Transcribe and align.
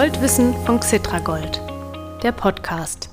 Goldwissen 0.00 0.54
von 0.64 0.78
Xitragold, 0.78 1.60
der 2.22 2.30
Podcast. 2.30 3.10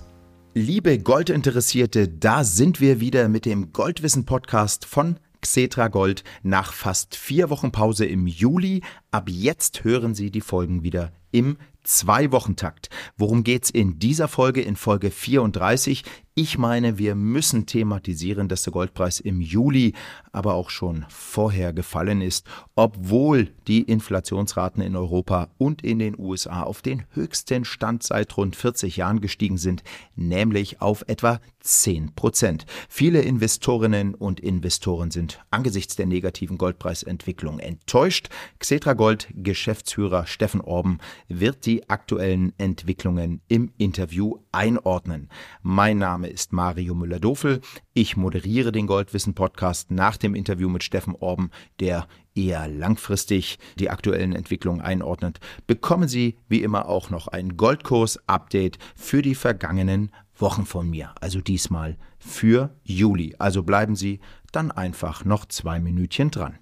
Liebe 0.53 0.99
Goldinteressierte, 0.99 2.07
da 2.07 2.43
sind 2.43 2.79
wir 2.79 2.99
wieder 2.99 3.27
mit 3.27 3.45
dem 3.45 3.73
Goldwissen 3.73 4.27
Podcast 4.27 4.85
von 4.85 5.17
Xetra 5.41 5.87
Gold 5.87 6.23
nach 6.43 6.73
fast 6.73 7.15
vier 7.15 7.49
Wochen 7.49 7.71
Pause 7.71 8.05
im 8.05 8.27
Juli. 8.27 8.83
Ab 9.09 9.29
jetzt 9.31 9.83
hören 9.83 10.13
Sie 10.13 10.29
die 10.29 10.41
Folgen 10.41 10.83
wieder 10.83 11.11
im 11.31 11.57
Zwei-Wochen-Takt. 11.81 12.89
Worum 13.17 13.43
geht's 13.43 13.71
in 13.71 13.97
dieser 13.97 14.27
Folge, 14.27 14.61
in 14.61 14.75
Folge 14.75 15.09
34? 15.09 16.03
Ich 16.37 16.57
meine, 16.57 16.97
wir 16.97 17.15
müssen 17.15 17.65
thematisieren, 17.65 18.49
dass 18.49 18.63
der 18.63 18.73
Goldpreis 18.73 19.21
im 19.21 19.39
Juli, 19.39 19.93
aber 20.33 20.55
auch 20.55 20.69
schon 20.69 21.05
vorher 21.07 21.71
gefallen 21.71 22.19
ist, 22.21 22.45
obwohl 22.75 23.53
die 23.69 23.83
Inflationsraten 23.83 24.83
in 24.83 24.97
Europa 24.97 25.47
und 25.57 25.81
in 25.81 25.97
den 25.97 26.19
USA 26.19 26.63
auf 26.63 26.81
den 26.81 27.03
höchsten 27.11 27.63
Stand 27.63 28.03
seit 28.03 28.35
rund 28.35 28.57
40 28.57 28.97
Jahren 28.97 29.21
gestiegen 29.21 29.57
sind, 29.57 29.81
nämlich 30.17 30.81
auf 30.81 31.05
etwa 31.07 31.39
10 31.61 32.15
Prozent. 32.15 32.65
Viele 32.89 33.21
Investorinnen 33.21 34.13
und 34.13 34.41
Investoren 34.41 35.11
sind 35.11 35.39
angesichts 35.51 35.95
der 35.95 36.05
negativen 36.05 36.57
Goldpreisentwicklung 36.57 37.59
enttäuscht. 37.59 38.27
Xetra 38.59 38.91
Gold 38.91 39.29
Geschäftsführer 39.33 40.27
Steffen 40.27 40.59
Orben 40.59 40.99
wird 41.29 41.65
die 41.65 41.89
aktuellen 41.89 42.51
Entwicklungen 42.57 43.41
im 43.47 43.71
Interview 43.77 44.39
einordnen. 44.51 45.29
Mein 45.63 45.97
Name 45.97 46.24
Name 46.25 46.33
ist 46.33 46.53
Mario 46.53 46.95
Müller-Dofel. 46.95 47.61
Ich 47.93 48.17
moderiere 48.17 48.71
den 48.71 48.87
Goldwissen-Podcast 48.87 49.91
nach 49.91 50.17
dem 50.17 50.33
Interview 50.33 50.69
mit 50.69 50.83
Steffen 50.83 51.15
Orben, 51.15 51.51
der 51.79 52.07
eher 52.33 52.67
langfristig 52.67 53.59
die 53.77 53.91
aktuellen 53.91 54.33
Entwicklungen 54.33 54.81
einordnet. 54.81 55.39
Bekommen 55.67 56.07
Sie 56.07 56.37
wie 56.47 56.63
immer 56.63 56.89
auch 56.89 57.11
noch 57.11 57.27
ein 57.27 57.57
Goldkurs-Update 57.57 58.79
für 58.95 59.21
die 59.21 59.35
vergangenen 59.35 60.09
Wochen 60.35 60.65
von 60.65 60.89
mir. 60.89 61.13
Also 61.21 61.41
diesmal 61.41 61.95
für 62.17 62.75
Juli. 62.83 63.35
Also 63.37 63.61
bleiben 63.61 63.95
Sie 63.95 64.19
dann 64.51 64.71
einfach 64.71 65.25
noch 65.25 65.45
zwei 65.45 65.79
Minütchen 65.79 66.31
dran. 66.31 66.57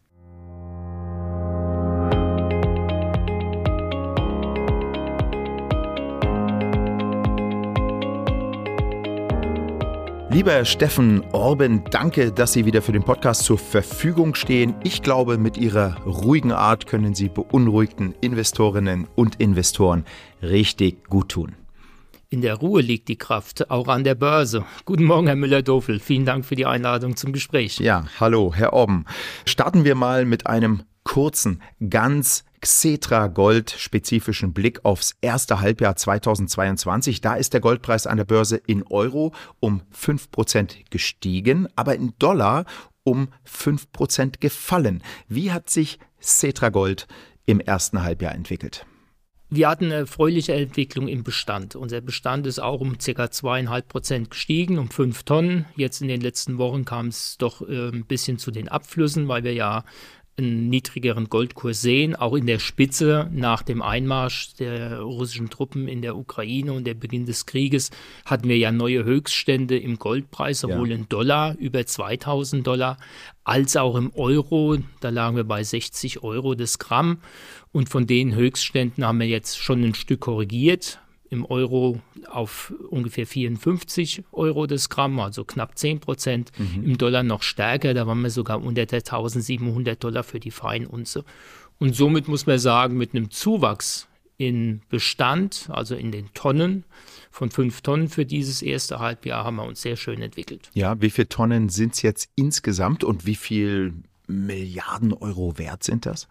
Lieber 10.33 10.65
Steffen 10.65 11.21
Orben, 11.31 11.83
danke, 11.91 12.31
dass 12.31 12.53
Sie 12.53 12.65
wieder 12.65 12.81
für 12.81 12.91
den 12.91 13.03
Podcast 13.03 13.43
zur 13.43 13.59
Verfügung 13.59 14.33
stehen. 14.33 14.73
Ich 14.83 15.03
glaube, 15.03 15.37
mit 15.37 15.57
Ihrer 15.57 16.01
ruhigen 16.07 16.51
Art 16.51 16.87
können 16.87 17.13
Sie 17.13 17.29
beunruhigten 17.29 18.15
Investorinnen 18.19 19.07
und 19.13 19.39
Investoren 19.39 20.05
richtig 20.41 21.07
gut 21.07 21.29
tun. 21.29 21.53
In 22.31 22.41
der 22.41 22.55
Ruhe 22.55 22.81
liegt 22.81 23.09
die 23.09 23.15
Kraft, 23.15 23.69
auch 23.69 23.87
an 23.87 24.03
der 24.03 24.15
Börse. 24.15 24.65
Guten 24.85 25.03
Morgen, 25.03 25.27
Herr 25.27 25.35
Müller-Dofel. 25.35 25.99
Vielen 25.99 26.25
Dank 26.25 26.45
für 26.45 26.55
die 26.55 26.65
Einladung 26.65 27.15
zum 27.15 27.31
Gespräch. 27.31 27.77
Ja, 27.77 28.05
hallo, 28.19 28.53
Herr 28.55 28.73
Orben. 28.73 29.05
Starten 29.45 29.83
wir 29.83 29.93
mal 29.93 30.25
mit 30.25 30.47
einem 30.47 30.81
kurzen, 31.13 31.61
ganz 31.91 32.43
Xetra 32.59 33.27
Gold 33.27 33.69
spezifischen 33.69 34.51
Blick 34.51 34.83
aufs 34.83 35.13
erste 35.21 35.61
Halbjahr 35.61 35.95
2022. 35.95 37.21
Da 37.21 37.35
ist 37.35 37.53
der 37.53 37.61
Goldpreis 37.61 38.07
an 38.07 38.17
der 38.17 38.23
Börse 38.23 38.57
in 38.65 38.81
Euro 38.81 39.31
um 39.59 39.83
5% 39.95 40.89
gestiegen, 40.89 41.67
aber 41.75 41.93
in 41.93 42.13
Dollar 42.17 42.65
um 43.03 43.27
5% 43.47 44.39
gefallen. 44.39 45.03
Wie 45.27 45.51
hat 45.51 45.69
sich 45.69 45.99
Xetra 46.19 46.69
Gold 46.69 47.07
im 47.45 47.59
ersten 47.59 48.01
Halbjahr 48.01 48.33
entwickelt? 48.33 48.87
Wir 49.51 49.69
hatten 49.69 49.85
eine 49.85 49.93
erfreuliche 49.93 50.55
Entwicklung 50.55 51.07
im 51.07 51.23
Bestand. 51.23 51.75
Unser 51.75 52.01
Bestand 52.01 52.47
ist 52.47 52.57
auch 52.57 52.81
um 52.81 52.97
ca. 52.97 53.29
zweieinhalb 53.29 53.87
Prozent 53.87 54.31
gestiegen, 54.31 54.79
um 54.79 54.89
fünf 54.89 55.21
Tonnen. 55.21 55.65
Jetzt 55.75 56.01
in 56.01 56.07
den 56.07 56.21
letzten 56.21 56.57
Wochen 56.57 56.85
kam 56.85 57.09
es 57.09 57.37
doch 57.37 57.61
äh, 57.61 57.89
ein 57.89 58.05
bisschen 58.07 58.39
zu 58.39 58.49
den 58.49 58.67
Abflüssen, 58.67 59.27
weil 59.27 59.43
wir 59.43 59.53
ja 59.53 59.83
einen 60.37 60.69
niedrigeren 60.69 61.29
Goldkurs 61.29 61.81
sehen, 61.81 62.15
auch 62.15 62.33
in 62.33 62.47
der 62.47 62.57
Spitze 62.59 63.29
nach 63.31 63.61
dem 63.61 63.81
Einmarsch 63.81 64.55
der 64.55 64.99
russischen 64.99 65.49
Truppen 65.49 65.87
in 65.87 66.01
der 66.01 66.17
Ukraine 66.17 66.73
und 66.73 66.85
der 66.85 66.95
Beginn 66.95 67.25
des 67.25 67.45
Krieges 67.45 67.91
hatten 68.25 68.49
wir 68.49 68.57
ja 68.57 68.71
neue 68.71 69.03
Höchststände 69.03 69.77
im 69.77 69.99
Goldpreis, 69.99 70.61
sowohl 70.61 70.89
ja. 70.89 70.95
in 70.95 71.07
Dollar 71.07 71.55
über 71.57 71.85
2000 71.85 72.65
Dollar 72.65 72.97
als 73.43 73.77
auch 73.77 73.95
im 73.95 74.11
Euro. 74.15 74.77
Da 75.01 75.09
lagen 75.09 75.35
wir 75.35 75.43
bei 75.43 75.63
60 75.63 76.23
Euro 76.23 76.55
das 76.55 76.79
Gramm 76.79 77.19
und 77.71 77.89
von 77.89 78.07
den 78.07 78.33
Höchstständen 78.33 79.05
haben 79.05 79.19
wir 79.19 79.27
jetzt 79.27 79.59
schon 79.59 79.83
ein 79.83 79.93
Stück 79.93 80.21
korrigiert, 80.21 80.99
im 81.33 81.45
Euro 81.45 81.99
auf 82.29 82.73
ungefähr 82.89 83.27
54 83.27 84.23
Euro 84.31 84.67
das 84.67 84.87
Gramm, 84.89 85.19
also 85.19 85.43
knapp 85.43 85.77
10 85.77 85.99
Prozent. 85.99 86.51
Mhm. 86.57 86.83
Im 86.85 86.97
Dollar 86.97 87.23
noch 87.23 87.41
stärker, 87.41 87.93
da 87.93 88.07
waren 88.07 88.21
wir 88.21 88.29
sogar 88.29 88.63
unter 88.63 88.85
der 88.85 88.99
1700 88.99 90.01
Dollar 90.01 90.23
für 90.23 90.39
die 90.39 90.51
Feinunze. 90.51 91.25
Und 91.79 91.95
somit 91.95 92.27
muss 92.27 92.45
man 92.45 92.59
sagen, 92.59 92.97
mit 92.97 93.13
einem 93.13 93.31
Zuwachs 93.31 94.07
in 94.37 94.81
Bestand, 94.89 95.69
also 95.69 95.95
in 95.95 96.11
den 96.11 96.33
Tonnen, 96.33 96.83
von 97.31 97.49
fünf 97.49 97.81
Tonnen 97.81 98.09
für 98.09 98.25
dieses 98.25 98.61
erste 98.61 98.99
Halbjahr 98.99 99.43
haben 99.43 99.55
wir 99.55 99.65
uns 99.65 99.81
sehr 99.81 99.95
schön 99.95 100.21
entwickelt. 100.21 100.69
Ja, 100.73 101.01
wie 101.01 101.09
viele 101.09 101.29
Tonnen 101.29 101.69
sind 101.69 101.95
es 101.95 102.03
jetzt 102.03 102.29
insgesamt 102.35 103.03
und 103.03 103.25
wie 103.25 103.35
viel 103.35 103.93
Milliarden 104.27 105.13
Euro 105.13 105.57
wert 105.57 105.83
sind 105.83 106.05
das? 106.05 106.27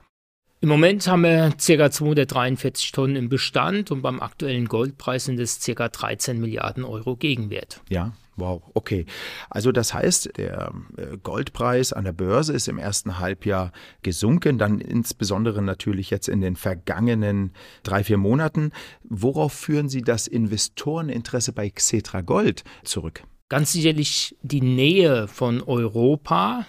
Im 0.62 0.68
Moment 0.68 1.08
haben 1.08 1.22
wir 1.22 1.50
ca. 1.50 1.90
243 1.90 2.92
Tonnen 2.92 3.16
im 3.16 3.28
Bestand 3.28 3.90
und 3.90 4.00
beim 4.00 4.20
aktuellen 4.20 4.68
Goldpreis 4.68 5.24
sind 5.24 5.40
es 5.40 5.58
ca. 5.58 5.88
13 5.88 6.40
Milliarden 6.40 6.84
Euro 6.84 7.16
Gegenwert. 7.16 7.82
Ja, 7.88 8.12
Wow, 8.36 8.62
okay. 8.72 9.04
Also 9.50 9.72
das 9.72 9.92
heißt, 9.92 10.38
der 10.38 10.72
äh, 10.96 11.18
Goldpreis 11.22 11.92
an 11.92 12.04
der 12.04 12.12
Börse 12.12 12.54
ist 12.54 12.66
im 12.66 12.78
ersten 12.78 13.18
Halbjahr 13.18 13.72
gesunken, 14.00 14.56
dann 14.56 14.80
insbesondere 14.80 15.60
natürlich 15.60 16.08
jetzt 16.08 16.28
in 16.28 16.40
den 16.40 16.56
vergangenen 16.56 17.52
drei, 17.82 18.04
vier 18.04 18.16
Monaten. 18.16 18.72
Worauf 19.02 19.52
führen 19.52 19.90
Sie 19.90 20.00
das 20.00 20.28
Investoreninteresse 20.28 21.52
bei 21.52 21.68
Xetra 21.68 22.22
Gold 22.22 22.64
zurück? 22.84 23.22
Ganz 23.50 23.72
sicherlich 23.72 24.34
die 24.40 24.62
Nähe 24.62 25.28
von 25.28 25.60
Europa 25.60 26.64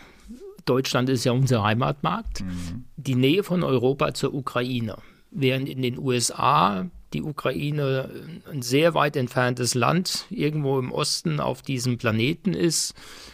Deutschland 0.66 1.09
ist 1.09 1.24
ja 1.24 1.31
unser 1.31 1.63
Heimatmarkt, 1.63 2.41
mhm. 2.41 2.85
die 2.97 3.16
Nähe 3.16 3.44
von 3.44 3.63
Europa 3.63 4.13
zur 4.13 4.34
Ukraine. 4.34 4.97
Während 5.31 5.68
in 5.68 5.81
den 5.81 5.97
USA 5.97 6.90
die 7.13 7.22
Ukraine 7.22 8.09
ein 8.51 8.62
sehr 8.62 8.94
weit 8.94 9.16
entferntes 9.16 9.75
Land 9.75 10.25
irgendwo 10.29 10.79
im 10.79 10.91
Osten 10.91 11.40
auf 11.40 11.62
diesem 11.62 11.97
Planeten 11.97 12.53
ist, 12.53 12.94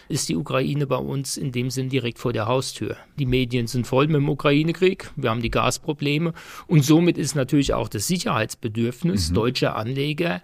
ist 0.09 0.29
die 0.29 0.35
Ukraine 0.35 0.87
bei 0.87 0.97
uns 0.97 1.37
in 1.37 1.51
dem 1.51 1.69
Sinn 1.69 1.89
direkt 1.89 2.19
vor 2.19 2.33
der 2.33 2.47
Haustür. 2.47 2.97
Die 3.17 3.25
Medien 3.25 3.67
sind 3.67 3.87
voll 3.87 4.07
mit 4.07 4.17
dem 4.17 4.29
Ukraine-Krieg, 4.29 5.11
wir 5.15 5.29
haben 5.29 5.41
die 5.41 5.51
Gasprobleme 5.51 6.33
und 6.67 6.83
somit 6.83 7.17
ist 7.17 7.35
natürlich 7.35 7.73
auch 7.73 7.89
das 7.89 8.07
Sicherheitsbedürfnis 8.07 9.29
mhm. 9.29 9.33
deutscher 9.35 9.75
Anleger 9.75 10.41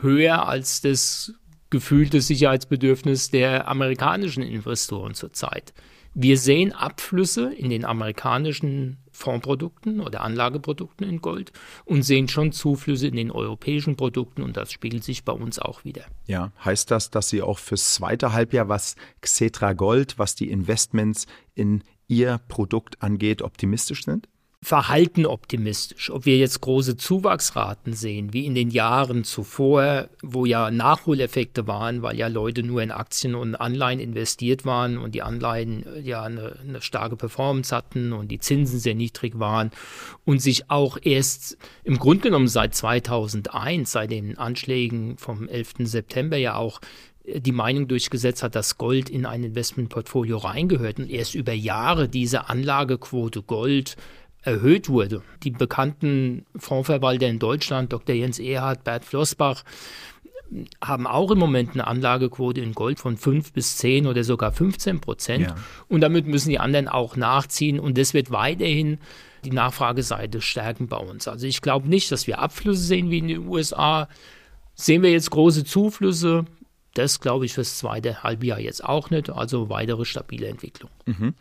höher 0.00 0.46
als 0.46 0.80
das 0.80 1.34
gefühlte 1.70 2.20
Sicherheitsbedürfnis 2.20 3.30
der 3.30 3.68
amerikanischen 3.68 4.42
Investoren 4.42 5.14
zurzeit. 5.14 5.74
Wir 6.20 6.36
sehen 6.36 6.72
Abflüsse 6.72 7.54
in 7.54 7.70
den 7.70 7.84
amerikanischen 7.84 8.98
Fondsprodukten 9.12 10.00
oder 10.00 10.22
Anlageprodukten 10.22 11.08
in 11.08 11.20
Gold 11.20 11.52
und 11.84 12.02
sehen 12.02 12.26
schon 12.26 12.50
Zuflüsse 12.50 13.06
in 13.06 13.14
den 13.14 13.30
europäischen 13.30 13.94
Produkten 13.94 14.42
und 14.42 14.56
das 14.56 14.72
spiegelt 14.72 15.04
sich 15.04 15.24
bei 15.24 15.30
uns 15.32 15.60
auch 15.60 15.84
wieder. 15.84 16.02
Ja, 16.26 16.50
heißt 16.64 16.90
das, 16.90 17.10
dass 17.10 17.28
Sie 17.28 17.40
auch 17.40 17.60
fürs 17.60 17.94
zweite 17.94 18.32
Halbjahr, 18.32 18.68
was 18.68 18.96
Xetra 19.20 19.74
Gold, 19.74 20.18
was 20.18 20.34
die 20.34 20.50
Investments 20.50 21.28
in 21.54 21.84
Ihr 22.08 22.40
Produkt 22.48 23.00
angeht, 23.00 23.40
optimistisch 23.40 24.04
sind? 24.04 24.28
Verhalten 24.60 25.24
optimistisch. 25.24 26.10
Ob 26.10 26.26
wir 26.26 26.36
jetzt 26.36 26.60
große 26.60 26.96
Zuwachsraten 26.96 27.92
sehen, 27.92 28.32
wie 28.32 28.44
in 28.44 28.56
den 28.56 28.70
Jahren 28.70 29.22
zuvor, 29.22 30.08
wo 30.20 30.46
ja 30.46 30.72
Nachholeffekte 30.72 31.68
waren, 31.68 32.02
weil 32.02 32.16
ja 32.16 32.26
Leute 32.26 32.64
nur 32.64 32.82
in 32.82 32.90
Aktien 32.90 33.36
und 33.36 33.54
Anleihen 33.54 34.00
investiert 34.00 34.64
waren 34.64 34.98
und 34.98 35.14
die 35.14 35.22
Anleihen 35.22 35.86
äh, 35.86 36.00
ja 36.00 36.22
eine, 36.24 36.56
eine 36.60 36.82
starke 36.82 37.16
Performance 37.16 37.74
hatten 37.74 38.12
und 38.12 38.28
die 38.28 38.40
Zinsen 38.40 38.80
sehr 38.80 38.96
niedrig 38.96 39.38
waren 39.38 39.70
und 40.24 40.42
sich 40.42 40.70
auch 40.70 40.98
erst 41.00 41.56
im 41.84 41.98
Grunde 41.98 42.22
genommen 42.22 42.48
seit 42.48 42.74
2001, 42.74 43.92
seit 43.92 44.10
den 44.10 44.38
Anschlägen 44.38 45.18
vom 45.18 45.46
11. 45.48 45.74
September 45.84 46.36
ja 46.36 46.56
auch 46.56 46.80
äh, 47.24 47.40
die 47.40 47.52
Meinung 47.52 47.86
durchgesetzt 47.86 48.42
hat, 48.42 48.56
dass 48.56 48.76
Gold 48.76 49.08
in 49.08 49.24
ein 49.24 49.44
Investmentportfolio 49.44 50.36
reingehört 50.38 50.98
und 50.98 51.08
erst 51.08 51.36
über 51.36 51.52
Jahre 51.52 52.08
diese 52.08 52.48
Anlagequote 52.48 53.42
Gold 53.42 53.96
erhöht 54.48 54.88
wurde. 54.88 55.22
Die 55.42 55.50
bekannten 55.50 56.46
Fondsverwalter 56.56 57.26
in 57.28 57.38
Deutschland, 57.38 57.92
Dr. 57.92 58.14
Jens 58.14 58.38
Erhard, 58.38 58.84
Bert 58.84 59.04
Flossbach, 59.04 59.64
haben 60.82 61.06
auch 61.06 61.30
im 61.30 61.38
Moment 61.38 61.72
eine 61.72 61.86
Anlagequote 61.86 62.60
in 62.60 62.72
Gold 62.72 62.98
von 62.98 63.16
5 63.16 63.52
bis 63.52 63.76
10 63.78 64.06
oder 64.06 64.24
sogar 64.24 64.52
15 64.52 65.00
Prozent. 65.00 65.46
Ja. 65.46 65.56
Und 65.88 66.00
damit 66.00 66.26
müssen 66.26 66.48
die 66.48 66.58
anderen 66.58 66.88
auch 66.88 67.16
nachziehen. 67.16 67.78
Und 67.78 67.98
das 67.98 68.14
wird 68.14 68.30
weiterhin 68.30 68.98
die 69.44 69.50
Nachfrageseite 69.50 70.40
stärken 70.40 70.88
bei 70.88 70.96
uns. 70.96 71.28
Also 71.28 71.46
ich 71.46 71.60
glaube 71.60 71.88
nicht, 71.88 72.10
dass 72.10 72.26
wir 72.26 72.38
Abflüsse 72.38 72.82
sehen 72.82 73.10
wie 73.10 73.18
in 73.18 73.28
den 73.28 73.46
USA. 73.46 74.08
Sehen 74.74 75.02
wir 75.02 75.10
jetzt 75.10 75.30
große 75.30 75.64
Zuflüsse? 75.64 76.46
Das 76.98 77.20
glaube 77.20 77.46
ich 77.46 77.54
fürs 77.54 77.78
zweite 77.78 78.24
Halbjahr 78.24 78.58
jetzt 78.58 78.82
auch 78.82 79.10
nicht. 79.10 79.30
Also 79.30 79.68
weitere 79.68 80.04
stabile 80.04 80.48
Entwicklung. 80.48 80.90
Mhm. 81.06 81.34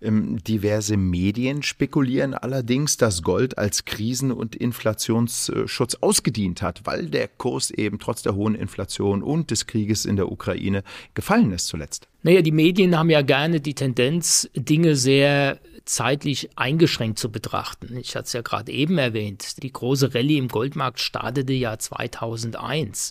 Ähm, 0.00 0.42
diverse 0.42 0.96
Medien 0.96 1.62
spekulieren 1.62 2.32
allerdings, 2.32 2.96
dass 2.96 3.22
Gold 3.22 3.58
als 3.58 3.84
Krisen- 3.84 4.32
und 4.32 4.56
Inflationsschutz 4.56 5.96
ausgedient 5.96 6.62
hat, 6.62 6.86
weil 6.86 7.10
der 7.10 7.28
Kurs 7.28 7.70
eben 7.70 7.98
trotz 7.98 8.22
der 8.22 8.34
hohen 8.36 8.54
Inflation 8.54 9.22
und 9.22 9.50
des 9.50 9.66
Krieges 9.66 10.06
in 10.06 10.16
der 10.16 10.32
Ukraine 10.32 10.82
gefallen 11.12 11.52
ist 11.52 11.66
zuletzt. 11.66 12.08
Naja, 12.22 12.40
die 12.40 12.50
Medien 12.50 12.96
haben 12.96 13.10
ja 13.10 13.20
gerne 13.20 13.60
die 13.60 13.74
Tendenz, 13.74 14.48
Dinge 14.54 14.96
sehr 14.96 15.58
zeitlich 15.84 16.48
eingeschränkt 16.56 17.18
zu 17.18 17.30
betrachten. 17.30 17.98
Ich 17.98 18.16
hatte 18.16 18.24
es 18.24 18.32
ja 18.32 18.40
gerade 18.40 18.72
eben 18.72 18.96
erwähnt, 18.96 19.62
die 19.62 19.72
große 19.72 20.14
Rallye 20.14 20.38
im 20.38 20.48
Goldmarkt 20.48 21.00
startete 21.00 21.52
ja 21.52 21.78
2001. 21.78 23.10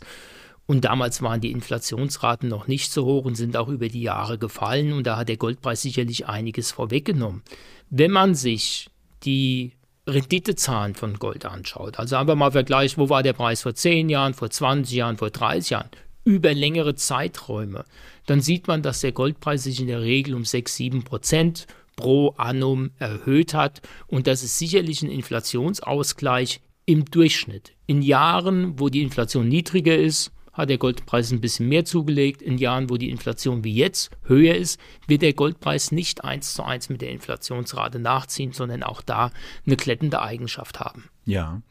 Und 0.72 0.86
damals 0.86 1.22
waren 1.22 1.42
die 1.42 1.52
Inflationsraten 1.52 2.48
noch 2.48 2.66
nicht 2.66 2.94
so 2.94 3.04
hoch 3.04 3.26
und 3.26 3.36
sind 3.36 3.58
auch 3.58 3.68
über 3.68 3.90
die 3.90 4.04
Jahre 4.04 4.38
gefallen. 4.38 4.94
Und 4.94 5.06
da 5.06 5.18
hat 5.18 5.28
der 5.28 5.36
Goldpreis 5.36 5.82
sicherlich 5.82 6.28
einiges 6.28 6.72
vorweggenommen. 6.72 7.42
Wenn 7.90 8.12
man 8.12 8.36
sich 8.36 8.90
die 9.24 9.74
Renditezahlen 10.08 10.96
von 10.96 11.20
Gold 11.20 11.46
anschaut, 11.46 12.00
also 12.00 12.16
einfach 12.16 12.36
mal 12.36 12.54
vergleicht, 12.54 12.98
wo 12.98 13.10
war 13.10 13.22
der 13.22 13.34
Preis 13.34 13.64
vor 13.64 13.76
10 13.76 14.08
Jahren, 14.08 14.34
vor 14.34 14.50
20 14.50 14.96
Jahren, 14.96 15.18
vor 15.18 15.30
30 15.30 15.72
Jahren, 15.72 15.90
über 16.24 16.54
längere 16.54 16.96
Zeiträume, 16.96 17.84
dann 18.26 18.40
sieht 18.40 18.70
man, 18.70 18.82
dass 18.82 19.02
der 19.02 19.12
Goldpreis 19.12 19.64
sich 19.64 19.82
in 19.82 19.88
der 19.88 20.00
Regel 20.00 20.36
um 20.36 20.46
6, 20.46 20.74
7 20.74 21.04
Prozent 21.04 21.68
pro 21.98 22.30
annum 22.38 22.92
erhöht 22.98 23.54
hat. 23.54 23.82
Und 24.08 24.26
das 24.26 24.42
ist 24.42 24.58
sicherlich 24.58 25.02
ein 25.02 25.12
Inflationsausgleich 25.12 26.62
im 26.86 27.04
Durchschnitt. 27.04 27.74
In 27.88 28.02
Jahren, 28.02 28.80
wo 28.80 28.88
die 28.88 29.02
Inflation 29.02 29.50
niedriger 29.50 29.98
ist, 29.98 30.32
hat 30.54 30.70
der 30.70 30.78
Goldpreis 30.78 31.32
ein 31.32 31.42
bisschen 31.42 31.70
mehr 31.70 31.86
zugelegt. 31.86 32.42
In 32.42 32.58
Jahren, 32.58 32.90
wo 32.90 32.98
die 32.98 33.10
Inflation 33.10 33.64
wie 33.64 33.76
jetzt 33.76 34.12
höher 34.24 34.56
ist, 34.56 34.80
wird 35.08 35.22
der 35.22 35.34
Goldpreis 35.34 35.92
nicht 35.92 36.24
eins 36.24 36.54
zu 36.54 36.64
eins 36.64 36.90
mit 36.90 37.02
der 37.02 37.12
Inflationsrate 37.12 38.00
nachziehen, 38.00 38.52
sondern 38.52 38.84
auch 38.84 39.02
da 39.02 39.32
eine 39.66 39.76
klettende 39.76 40.22
Eigenschaft 40.22 40.80
haben. 40.80 41.10
Ja. 41.26 41.62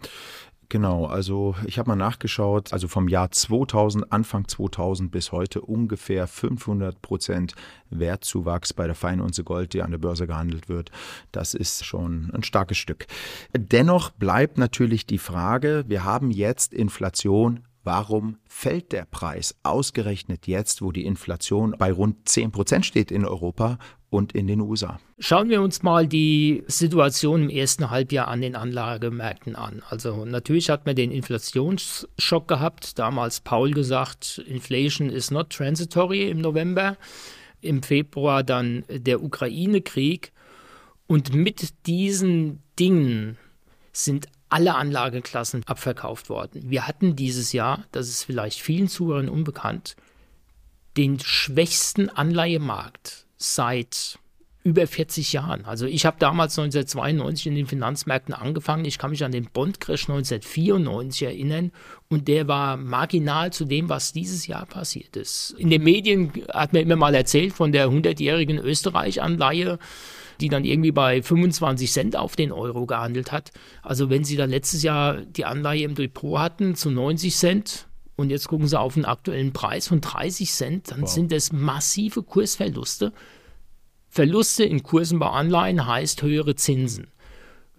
Genau, 0.71 1.07
also 1.07 1.57
ich 1.67 1.81
habe 1.81 1.89
mal 1.89 1.97
nachgeschaut, 1.97 2.73
also 2.73 2.87
vom 2.87 3.09
Jahr 3.09 3.33
2000, 3.33 4.13
Anfang 4.13 4.47
2000 4.47 5.11
bis 5.11 5.33
heute 5.33 5.63
ungefähr 5.63 6.29
500 6.29 7.03
Prozent 7.03 7.57
Wertzuwachs 7.91 8.73
bei 8.73 8.87
der 8.87 8.95
Feinunze 8.95 9.43
Gold, 9.43 9.73
die 9.73 9.83
an 9.83 9.91
der 9.91 9.99
Börse 9.99 10.29
gehandelt 10.29 10.69
wird. 10.69 10.93
Das 11.33 11.55
ist 11.55 11.85
schon 11.85 12.31
ein 12.33 12.45
starkes 12.45 12.79
Stück. 12.79 13.09
Dennoch 13.53 14.11
bleibt 14.11 14.59
natürlich 14.59 15.07
die 15.07 15.19
Frage, 15.19 15.87
wir 15.89 16.05
haben 16.05 16.31
jetzt 16.31 16.73
Inflation 16.73 17.65
Warum 17.83 18.37
fällt 18.47 18.93
der 18.93 19.07
Preis 19.07 19.55
ausgerechnet 19.63 20.47
jetzt, 20.47 20.83
wo 20.83 20.93
die 20.93 21.07
Inflation 21.07 21.75
bei 21.79 21.91
rund 21.91 22.29
10 22.29 22.53
Prozent 22.53 22.85
steht 22.85 23.11
in 23.11 23.25
Europa 23.25 23.79
und 24.11 24.33
in 24.33 24.47
den 24.47 24.61
USA? 24.61 25.01
Schauen 25.19 25.49
wir 25.49 25.63
uns 25.63 25.83
mal 25.83 26.07
die 26.07 26.63
Situation 26.67 27.45
im 27.45 27.49
ersten 27.49 27.91
Halbjahr 27.91 28.29
an 28.29 28.43
den 28.43 28.55
Anlagemärkten 28.55 29.57
an. 29.57 29.83
Also 29.89 30.27
natürlich 30.27 30.69
hat 30.69 30.85
man 30.85 30.95
den 30.95 31.11
Inflationsschock 31.11 32.49
gehabt. 32.49 32.99
Damals 32.99 33.41
Paul 33.41 33.71
gesagt, 33.71 34.43
Inflation 34.47 35.09
is 35.09 35.31
not 35.31 35.49
transitory 35.51 36.29
im 36.29 36.41
November. 36.41 36.99
Im 37.63 37.83
Februar 37.83 38.43
dann 38.43 38.85
der 38.89 39.23
Ukraine-Krieg. 39.23 40.33
Und 41.07 41.35
mit 41.35 41.87
diesen 41.87 42.63
Dingen 42.79 43.39
sind 43.93 44.27
alle 44.51 44.75
Anlageklassen 44.75 45.63
abverkauft 45.67 46.29
worden. 46.29 46.63
Wir 46.69 46.87
hatten 46.87 47.17
dieses 47.17 47.53
Jahr, 47.53 47.85
das 47.93 48.09
ist 48.09 48.25
vielleicht 48.25 48.61
vielen 48.61 48.89
Zuhörern 48.89 49.29
unbekannt, 49.29 49.97
den 50.97 51.21
schwächsten 51.21 52.09
Anleihemarkt 52.09 53.27
seit 53.37 54.19
über 54.63 54.87
40 54.87 55.33
Jahren. 55.33 55.65
Also 55.65 55.87
ich 55.87 56.05
habe 56.05 56.17
damals 56.19 56.59
1992 56.59 57.47
in 57.47 57.55
den 57.55 57.67
Finanzmärkten 57.67 58.35
angefangen. 58.35 58.85
Ich 58.85 58.99
kann 58.99 59.11
mich 59.11 59.25
an 59.25 59.33
den 59.33 59.47
Bondcrash 59.47 60.03
1994 60.03 61.23
erinnern 61.23 61.73
und 62.09 62.29
der 62.29 62.47
war 62.47 62.77
marginal 62.77 63.53
zu 63.53 63.65
dem, 63.65 63.89
was 63.89 64.13
dieses 64.13 64.47
Jahr 64.47 64.67
passiert 64.67 65.17
ist. 65.17 65.55
In 65.57 65.71
den 65.71 65.83
Medien 65.83 66.33
hat 66.53 66.75
man 66.75 66.83
immer 66.83 66.97
mal 66.97 67.15
erzählt 67.15 67.55
von 67.55 67.73
der 67.73 67.89
100-jährigen 67.89 68.59
Österreich-Anleihe 68.59 69.79
die 70.41 70.49
dann 70.49 70.65
irgendwie 70.65 70.93
bei 70.93 71.23
25 71.23 71.93
Cent 71.93 72.17
auf 72.17 72.37
den 72.37 72.53
Euro 72.53 72.87
gehandelt 72.87 73.33
hat. 73.33 73.51
Also 73.83 74.11
wenn 74.11 74.25
Sie 74.25 74.37
da 74.37 74.45
letztes 74.45 74.83
Jahr 74.83 75.17
die 75.17 75.45
Anleihe 75.45 75.85
im 75.85 75.95
Depot 75.95 76.39
hatten 76.39 76.75
zu 76.75 76.91
90 76.91 77.35
Cent 77.35 77.89
und 78.17 78.31
jetzt 78.31 78.49
gucken 78.49 78.67
Sie 78.67 78.79
auf 78.79 78.97
einen 78.97 79.05
aktuellen 79.05 79.53
Preis 79.53 79.89
von 79.89 80.01
30 80.01 80.51
Cent, 80.51 80.91
dann 80.91 81.03
wow. 81.03 81.09
sind 81.09 81.33
das 81.33 81.53
massive 81.53 82.23
Kursverluste. 82.23 83.13
Verluste 84.09 84.65
in 84.65 84.83
Kursen 84.83 85.19
bei 85.19 85.29
Anleihen 85.29 85.87
heißt 85.87 86.23
höhere 86.23 86.57
Zinsen. 86.57 87.09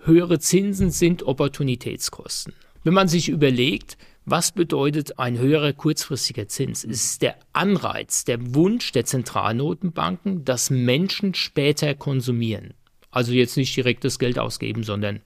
Höhere 0.03 0.39
Zinsen 0.39 0.89
sind 0.89 1.23
Opportunitätskosten. 1.23 2.53
Wenn 2.83 2.93
man 2.93 3.07
sich 3.07 3.29
überlegt, 3.29 3.97
was 4.25 4.51
bedeutet 4.51 5.17
ein 5.17 5.37
höherer 5.37 5.73
kurzfristiger 5.73 6.47
Zins? 6.47 6.83
Es 6.83 7.03
ist 7.03 7.21
der 7.21 7.35
Anreiz, 7.53 8.23
der 8.23 8.53
Wunsch 8.53 8.91
der 8.91 9.05
Zentralnotenbanken, 9.05 10.45
dass 10.45 10.69
Menschen 10.69 11.33
später 11.33 11.95
konsumieren. 11.95 12.73
Also 13.09 13.33
jetzt 13.33 13.57
nicht 13.57 13.75
direkt 13.75 14.03
das 14.03 14.19
Geld 14.19 14.37
ausgeben, 14.37 14.83
sondern 14.83 15.21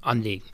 anlegen. 0.00 0.44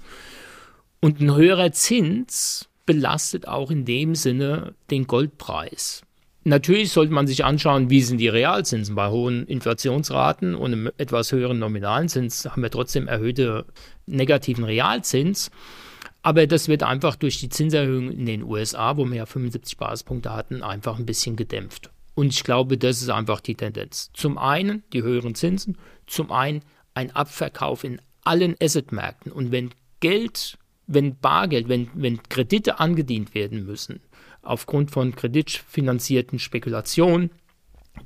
Und 1.01 1.21
ein 1.21 1.35
höherer 1.35 1.73
Zins 1.73 2.69
belastet 2.87 3.47
auch 3.47 3.71
in 3.71 3.85
dem 3.85 4.15
Sinne 4.15 4.75
den 4.91 5.07
Goldpreis. 5.07 6.03
Natürlich 6.45 6.91
sollte 6.91 7.13
man 7.13 7.29
sich 7.29 7.45
anschauen, 7.45 7.89
wie 7.89 8.03
sind 8.03 8.19
die 8.19 8.29
Realzinsen. 8.29 8.97
Bei 8.97 9.11
hohen 9.11 9.47
Inflationsraten 9.47 10.57
und 10.57 10.73
einem 10.73 10.91
etwas 10.99 11.31
höheren 11.31 11.61
nominalen 11.61 12.09
Zins 12.09 12.47
haben 12.47 12.63
wir 12.63 12.71
trotzdem 12.71 13.07
erhöhte 13.07 13.65
negativen 14.07 14.65
Realzins. 14.65 15.51
Aber 16.23 16.47
das 16.47 16.69
wird 16.69 16.83
einfach 16.85 17.17
durch 17.17 17.41
die 17.41 17.49
Zinserhöhung 17.49 18.11
in 18.11 18.27
den 18.27 18.45
USA, 18.45 18.97
wo 18.97 19.05
wir 19.05 19.17
ja 19.17 19.27
75 19.27 19.77
Basispunkte 19.77 20.33
hatten, 20.33 20.63
einfach 20.63 20.99
ein 20.99 21.07
bisschen 21.07 21.37
gedämpft. 21.37 21.91
Und 22.15 22.33
ich 22.33 22.45
glaube, 22.45 22.79
das 22.79 23.03
ist 23.03 23.09
einfach 23.09 23.41
die 23.41 23.55
Tendenz. 23.55 24.11
Zum 24.13 24.39
einen 24.39 24.85
die 24.93 25.03
höheren 25.03 25.35
Zinsen, 25.35 25.79
zum 26.07 26.31
einen 26.31 26.63
ein 26.95 27.11
Abverkauf 27.11 27.85
in 27.85 28.01
allen 28.23 28.55
Assetmärkten. 28.61 29.33
Und 29.33 29.51
wenn 29.51 29.71
Geld, 30.01 30.59
wenn 30.87 31.19
Bargeld, 31.19 31.69
wenn, 31.69 31.89
wenn 31.95 32.23
Kredite 32.25 32.79
angedient 32.79 33.35
werden 33.35 33.65
müssen, 33.65 34.01
aufgrund 34.43 34.91
von 34.91 35.17
kreditfinanzierten 35.17 36.39
Spekulationen, 36.39 37.31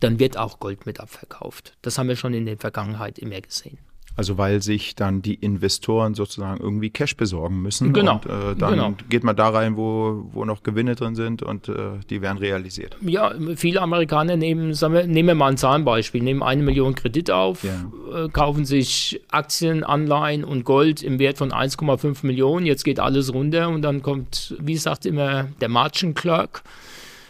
dann 0.01 0.19
wird 0.19 0.37
auch 0.37 0.59
Gold 0.59 0.87
mit 0.87 1.01
abverkauft. 1.01 1.77
Das 1.83 1.99
haben 1.99 2.09
wir 2.09 2.17
schon 2.17 2.35
in 2.35 2.47
der 2.47 2.59
Vergangenheit 2.59 3.19
immer 3.19 3.41
gesehen. 3.41 3.79
Also 4.17 4.39
weil 4.39 4.63
sich 4.63 4.95
dann 4.95 5.21
die 5.21 5.35
Investoren 5.35 6.15
sozusagen 6.15 6.61
irgendwie 6.61 6.91
Cash 6.91 7.17
besorgen 7.17 7.61
müssen. 7.61 7.93
Genau. 7.93 8.15
Und 8.15 8.27
äh, 8.27 8.57
dann 8.57 8.73
genau. 8.73 8.95
geht 9.11 9.25
man 9.25 9.37
da 9.37 9.51
rein, 9.51 9.77
wo, 9.77 10.27
wo 10.33 10.45
noch 10.45 10.63
Gewinne 10.63 10.95
drin 10.95 11.15
sind 11.15 11.43
und 11.43 11.69
äh, 11.69 11.75
die 12.09 12.23
werden 12.23 12.39
realisiert. 12.39 12.97
Ja, 13.03 13.35
viele 13.57 13.83
Amerikaner 13.83 14.37
nehmen, 14.37 14.73
wir, 14.73 15.07
nehmen 15.07 15.29
wir 15.29 15.35
mal 15.35 15.49
ein 15.49 15.59
Zahlenbeispiel, 15.59 16.23
nehmen 16.23 16.43
eine 16.43 16.63
Million 16.63 16.95
Kredit 16.95 17.31
auf, 17.31 17.63
ja. 17.63 18.25
äh, 18.25 18.29
kaufen 18.31 18.65
sich 18.65 19.21
Aktien, 19.31 19.85
Anleihen 19.85 20.45
und 20.45 20.65
Gold 20.65 21.03
im 21.03 21.19
Wert 21.19 21.37
von 21.37 21.53
1,5 21.53 22.25
Millionen. 22.27 22.65
Jetzt 22.65 22.85
geht 22.85 22.99
alles 22.99 23.35
runter 23.35 23.69
und 23.69 23.83
dann 23.83 24.03
kommt, 24.03 24.55
wie 24.59 24.77
sagt 24.77 25.05
immer, 25.05 25.45
der 25.61 25.69
Margin 25.69 26.15
Clerk 26.15 26.63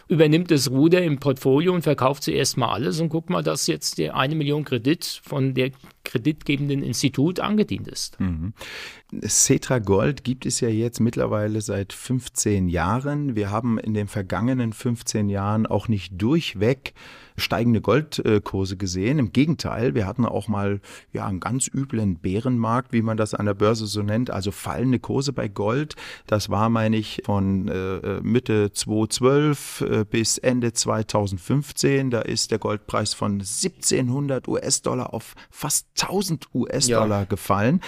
übernimmt 0.07 0.51
das 0.51 0.69
Ruder 0.69 1.01
im 1.03 1.19
Portfolio 1.19 1.73
und 1.73 1.81
verkauft 1.81 2.23
zuerst 2.23 2.57
mal 2.57 2.71
alles 2.71 2.99
und 2.99 3.09
guckt 3.09 3.29
mal, 3.29 3.43
dass 3.43 3.67
jetzt 3.67 3.97
der 3.97 4.15
eine 4.15 4.35
Million 4.35 4.63
Kredit 4.63 5.21
von 5.23 5.53
der 5.53 5.71
kreditgebenden 6.03 6.81
Institut 6.83 7.39
angedient 7.39 7.87
ist. 7.87 8.19
Mhm. 8.19 8.53
Cetra 9.25 9.79
Gold 9.79 10.23
gibt 10.23 10.45
es 10.45 10.61
ja 10.61 10.69
jetzt 10.69 10.99
mittlerweile 10.99 11.61
seit 11.61 11.91
15 11.93 12.69
Jahren. 12.69 13.35
Wir 13.35 13.51
haben 13.51 13.77
in 13.77 13.93
den 13.93 14.07
vergangenen 14.07 14.73
15 14.73 15.29
Jahren 15.29 15.65
auch 15.65 15.87
nicht 15.87 16.13
durchweg 16.21 16.93
steigende 17.37 17.81
Goldkurse 17.81 18.77
gesehen. 18.77 19.19
Im 19.19 19.31
Gegenteil, 19.31 19.95
wir 19.95 20.07
hatten 20.07 20.25
auch 20.25 20.47
mal 20.47 20.81
ja 21.13 21.25
einen 21.25 21.39
ganz 21.39 21.67
üblen 21.67 22.17
Bärenmarkt, 22.17 22.93
wie 22.93 23.01
man 23.01 23.17
das 23.17 23.33
an 23.33 23.45
der 23.45 23.53
Börse 23.53 23.85
so 23.85 24.01
nennt, 24.01 24.31
also 24.31 24.51
fallende 24.51 24.99
Kurse 24.99 25.33
bei 25.33 25.47
Gold. 25.47 25.95
Das 26.25 26.49
war, 26.49 26.69
meine 26.69 26.97
ich, 26.97 27.21
von 27.25 27.67
äh, 27.67 28.19
Mitte 28.21 28.71
2012 28.73 29.81
äh, 29.81 30.05
bis 30.05 30.37
Ende 30.37 30.73
2015. 30.73 32.09
Da 32.09 32.21
ist 32.21 32.51
der 32.51 32.59
Goldpreis 32.59 33.13
von 33.13 33.33
1700 33.33 34.47
US-Dollar 34.47 35.13
auf 35.13 35.35
fast 35.49 35.87
1000 36.01 36.47
US-Dollar 36.53 37.19
ja. 37.19 37.25
gefallen. 37.25 37.81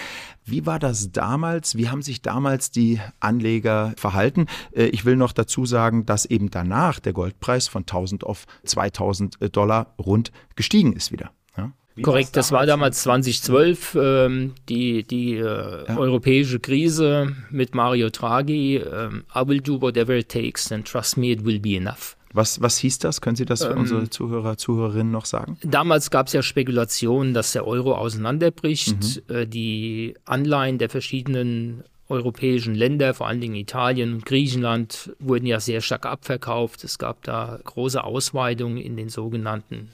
Wie 0.50 0.66
war 0.66 0.78
das 0.78 1.12
damals? 1.12 1.76
Wie 1.76 1.88
haben 1.88 2.02
sich 2.02 2.22
damals 2.22 2.70
die 2.70 3.00
Anleger 3.20 3.94
verhalten? 3.96 4.46
Äh, 4.72 4.86
ich 4.86 5.04
will 5.04 5.16
noch 5.16 5.32
dazu 5.32 5.64
sagen, 5.64 6.06
dass 6.06 6.26
eben 6.26 6.50
danach 6.50 7.00
der 7.00 7.12
Goldpreis 7.12 7.68
von 7.68 7.82
1000 7.82 8.24
auf 8.24 8.46
2000 8.64 9.38
Dollar 9.52 9.94
rund 9.98 10.32
gestiegen 10.56 10.92
ist 10.92 11.12
wieder. 11.12 11.30
Ja? 11.56 11.72
Korrekt, 12.02 12.36
das 12.36 12.52
war 12.52 12.66
damals 12.66 13.02
2012 13.02 13.98
ähm, 14.00 14.54
die, 14.68 15.04
die 15.04 15.34
äh, 15.34 15.86
ja. 15.88 15.96
europäische 15.96 16.58
Krise 16.60 17.34
mit 17.50 17.74
Mario 17.74 18.10
Draghi. 18.10 18.76
Ähm, 18.76 19.24
I 19.34 19.46
will 19.46 19.60
do 19.60 19.80
whatever 19.80 20.16
it 20.16 20.28
takes 20.28 20.72
and 20.72 20.86
trust 20.86 21.16
me, 21.16 21.30
it 21.30 21.44
will 21.44 21.60
be 21.60 21.76
enough. 21.76 22.16
Was, 22.32 22.60
was 22.60 22.78
hieß 22.78 23.00
das? 23.00 23.20
Können 23.20 23.36
Sie 23.36 23.44
das 23.44 23.64
für 23.64 23.72
ähm, 23.72 23.78
unsere 23.78 24.08
Zuhörer, 24.08 24.56
Zuhörerinnen 24.56 25.10
noch 25.10 25.24
sagen? 25.24 25.58
Damals 25.62 26.10
gab 26.10 26.28
es 26.28 26.32
ja 26.32 26.42
Spekulationen, 26.42 27.34
dass 27.34 27.52
der 27.52 27.66
Euro 27.66 27.94
auseinanderbricht. 27.94 29.22
Mhm. 29.28 29.34
Äh, 29.34 29.46
die 29.46 30.14
Anleihen 30.24 30.78
der 30.78 30.90
verschiedenen 30.90 31.82
europäischen 32.08 32.74
Länder, 32.74 33.14
vor 33.14 33.28
allen 33.28 33.40
Dingen 33.40 33.54
Italien 33.54 34.14
und 34.14 34.26
Griechenland, 34.26 35.14
wurden 35.18 35.46
ja 35.46 35.60
sehr 35.60 35.80
stark 35.80 36.06
abverkauft. 36.06 36.84
Es 36.84 36.98
gab 36.98 37.22
da 37.22 37.58
große 37.62 38.02
Ausweitungen 38.02 38.78
in 38.78 38.96
den 38.96 39.08
sogenannten 39.08 39.90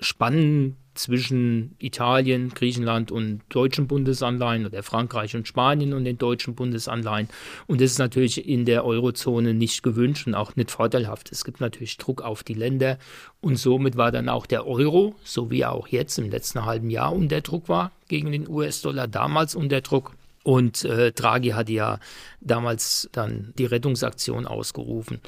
Spannen 0.00 0.76
zwischen 0.94 1.74
Italien, 1.78 2.50
Griechenland 2.50 3.10
und 3.10 3.42
deutschen 3.48 3.86
Bundesanleihen 3.86 4.66
oder 4.66 4.82
Frankreich 4.82 5.36
und 5.36 5.48
Spanien 5.48 5.92
und 5.92 6.04
den 6.04 6.18
deutschen 6.18 6.54
Bundesanleihen. 6.54 7.28
Und 7.66 7.80
das 7.80 7.92
ist 7.92 7.98
natürlich 7.98 8.48
in 8.48 8.64
der 8.64 8.84
Eurozone 8.84 9.54
nicht 9.54 9.82
gewünscht 9.82 10.26
und 10.26 10.34
auch 10.34 10.56
nicht 10.56 10.70
vorteilhaft. 10.70 11.32
Es 11.32 11.44
gibt 11.44 11.60
natürlich 11.60 11.96
Druck 11.96 12.22
auf 12.22 12.42
die 12.42 12.54
Länder 12.54 12.98
und 13.40 13.56
somit 13.56 13.96
war 13.96 14.12
dann 14.12 14.28
auch 14.28 14.46
der 14.46 14.66
Euro, 14.66 15.14
so 15.24 15.50
wie 15.50 15.60
er 15.60 15.72
auch 15.72 15.88
jetzt 15.88 16.18
im 16.18 16.30
letzten 16.30 16.64
halben 16.64 16.90
Jahr 16.90 17.12
unter 17.12 17.40
Druck 17.40 17.68
war, 17.68 17.92
gegen 18.08 18.32
den 18.32 18.48
US-Dollar 18.48 19.08
damals 19.08 19.54
unter 19.54 19.80
Druck. 19.80 20.12
Und 20.42 20.84
äh, 20.84 21.10
Draghi 21.10 21.50
hatte 21.50 21.72
ja 21.72 21.98
damals 22.42 23.08
dann 23.12 23.54
die 23.56 23.64
Rettungsaktion 23.64 24.46
ausgerufen 24.46 25.20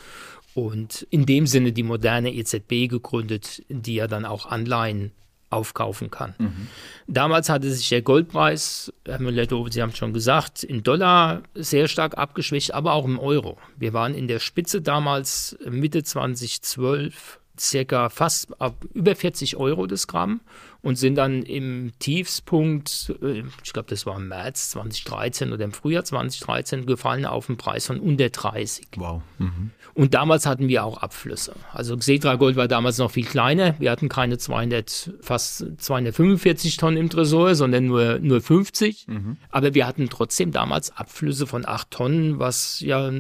und 0.57 1.07
in 1.11 1.27
dem 1.27 1.47
Sinne 1.47 1.73
die 1.73 1.83
moderne 1.83 2.33
EZB 2.33 2.89
gegründet, 2.89 3.63
die 3.69 3.97
ja 3.97 4.07
dann 4.07 4.25
auch 4.25 4.47
Anleihen 4.47 5.13
aufkaufen 5.51 6.11
kann. 6.11 6.35
Mhm. 6.39 6.67
Damals 7.07 7.49
hatte 7.49 7.71
sich 7.71 7.89
der 7.89 8.03
Goldpreis, 8.03 8.93
Herr 9.05 9.21
Müller-Dove, 9.21 9.73
Sie 9.73 9.81
haben 9.81 9.91
es 9.91 9.99
schon 9.99 10.13
gesagt, 10.13 10.65
in 10.65 10.83
Dollar 10.83 11.43
sehr 11.55 11.89
stark 11.89 12.19
abgeschwächt, 12.19 12.75
aber 12.75 12.93
auch 12.95 13.05
im 13.05 13.19
Euro. 13.19 13.59
Wir 13.77 13.93
waren 13.93 14.15
in 14.15 14.29
der 14.29 14.41
Spitze 14.41 14.83
damals 14.83 15.57
Mitte 15.69 16.03
2012 16.03 17.41
circa 17.59 18.11
fast 18.11 18.61
ab 18.61 18.85
über 18.93 19.15
40 19.15 19.57
Euro 19.57 19.87
das 19.87 20.07
Gramm 20.07 20.41
und 20.87 20.95
sind 20.95 21.17
dann 21.17 21.43
im 21.43 21.91
Tiefspunkt, 21.99 23.13
äh, 23.21 23.43
ich 23.65 23.73
glaube, 23.73 23.89
das 23.91 24.07
war 24.07 24.17
im 24.19 24.29
März 24.29 24.71
2013 24.71 25.53
oder 25.53 25.65
im 25.65 25.73
Frühjahr 25.73 26.05
2013, 26.05 26.87
gefallen 26.87 27.25
auf 27.25 27.49
einen 27.49 27.59
Preis 27.59 27.89
von 27.89 27.99
unter 27.99 28.31
30. 28.31 28.87
Wow. 28.95 29.21
Mhm. 29.39 29.73
Und 29.95 30.15
damals 30.15 30.47
hatten 30.47 30.69
wir 30.69 30.85
auch 30.85 30.99
Abflüsse. 30.99 31.55
Also 31.73 31.97
Xetra 31.97 32.37
Gold 32.37 32.55
war 32.55 32.69
damals 32.69 32.99
noch 32.99 33.11
viel 33.11 33.25
kleiner. 33.25 33.75
Wir 33.81 33.91
hatten 33.91 34.09
keine 34.09 34.39
200, 34.39 35.15
fast 35.23 35.65
245 35.79 36.77
Tonnen 36.77 36.99
im 36.99 37.11
Tresor, 37.11 37.57
sondern 37.57 37.87
nur, 37.87 38.21
nur 38.21 38.41
50. 38.41 39.09
Mhm. 39.09 39.39
Aber 39.51 39.75
wir 39.75 39.89
hatten 39.89 40.09
trotzdem 40.09 40.53
damals 40.53 40.97
Abflüsse 40.97 41.49
von 41.49 41.67
8 41.67 41.91
Tonnen, 41.91 42.39
was 42.39 42.79
ja 42.79 43.11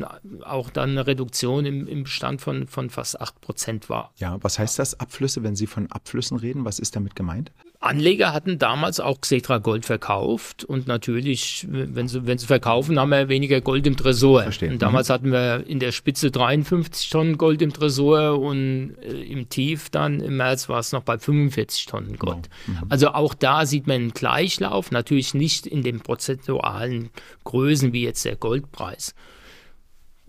auch 0.44 0.70
dann 0.70 0.90
eine 0.90 1.06
Reduktion 1.06 1.66
im, 1.66 1.88
im 1.88 2.04
Bestand 2.04 2.42
von, 2.42 2.68
von 2.68 2.90
fast 2.90 3.20
8 3.20 3.40
Prozent 3.40 3.88
war. 3.88 4.12
Ja, 4.18 4.37
was 4.42 4.61
heißt 4.61 4.78
das 4.78 5.00
Abflüsse, 5.00 5.42
wenn 5.42 5.56
Sie 5.56 5.66
von 5.66 5.90
Abflüssen 5.90 6.37
reden? 6.37 6.64
Was 6.64 6.78
ist 6.78 6.94
damit 6.94 7.16
gemeint? 7.16 7.50
Anleger 7.80 8.33
hatten 8.33 8.59
damals 8.59 9.00
auch 9.00 9.21
Xetra 9.21 9.59
Gold 9.59 9.85
verkauft 9.85 10.64
und 10.64 10.87
natürlich, 10.87 11.66
wenn 11.68 12.09
sie, 12.09 12.26
wenn 12.26 12.38
sie 12.38 12.47
verkaufen, 12.47 12.99
haben 12.99 13.11
wir 13.11 13.28
weniger 13.28 13.61
Gold 13.61 13.87
im 13.87 13.97
Tresor. 13.97 14.42
Verstehen. 14.42 14.73
Und 14.73 14.83
damals 14.83 15.09
mhm. 15.09 15.12
hatten 15.12 15.33
wir 15.33 15.66
in 15.66 15.78
der 15.78 15.92
Spitze 15.92 16.30
53 16.30 17.11
Tonnen 17.11 17.38
Gold 17.38 17.61
im 17.62 17.73
Tresor 17.73 18.38
und 18.38 18.97
äh, 19.02 19.23
im 19.25 19.49
Tief 19.49 19.90
dann 19.90 20.21
im 20.21 20.38
März 20.38 20.68
war 20.68 20.78
es 20.78 20.92
noch 20.92 21.02
bei 21.02 21.18
45 21.18 21.87
Tonnen 21.87 22.16
Gold. 22.16 22.49
Wow. 22.66 22.80
Mhm. 22.83 22.87
Also 22.88 23.09
auch 23.09 23.35
da 23.35 23.66
sieht 23.66 23.87
man 23.87 23.97
einen 23.97 24.11
Gleichlauf, 24.12 24.90
natürlich 24.90 25.35
nicht 25.35 25.66
in 25.66 25.83
den 25.83 26.00
prozentualen 26.00 27.11
Größen 27.45 27.92
wie 27.92 28.04
jetzt 28.04 28.25
der 28.25 28.37
Goldpreis. 28.37 29.14